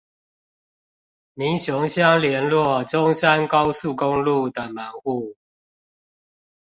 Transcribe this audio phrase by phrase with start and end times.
[1.35, 5.35] 民雄鄉聯絡中山高速公路的門戶